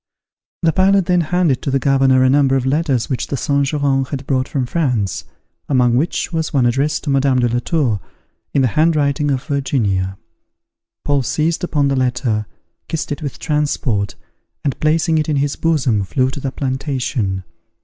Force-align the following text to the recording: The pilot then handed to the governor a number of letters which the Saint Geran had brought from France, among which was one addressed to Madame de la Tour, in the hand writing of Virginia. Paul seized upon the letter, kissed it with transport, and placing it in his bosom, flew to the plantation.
The 0.63 0.73
pilot 0.73 1.05
then 1.05 1.21
handed 1.21 1.61
to 1.61 1.69
the 1.69 1.77
governor 1.77 2.23
a 2.23 2.29
number 2.31 2.55
of 2.55 2.65
letters 2.65 3.07
which 3.07 3.27
the 3.27 3.37
Saint 3.37 3.67
Geran 3.67 4.05
had 4.05 4.25
brought 4.25 4.47
from 4.47 4.65
France, 4.65 5.25
among 5.69 5.95
which 5.95 6.33
was 6.33 6.51
one 6.51 6.65
addressed 6.65 7.03
to 7.03 7.11
Madame 7.11 7.37
de 7.37 7.47
la 7.47 7.59
Tour, 7.59 7.99
in 8.51 8.63
the 8.63 8.69
hand 8.69 8.95
writing 8.95 9.29
of 9.29 9.43
Virginia. 9.43 10.17
Paul 11.05 11.21
seized 11.21 11.63
upon 11.63 11.87
the 11.87 11.95
letter, 11.95 12.47
kissed 12.87 13.11
it 13.11 13.21
with 13.21 13.37
transport, 13.37 14.15
and 14.63 14.79
placing 14.79 15.19
it 15.19 15.29
in 15.29 15.35
his 15.35 15.55
bosom, 15.55 16.01
flew 16.03 16.31
to 16.31 16.39
the 16.39 16.51
plantation. 16.51 17.43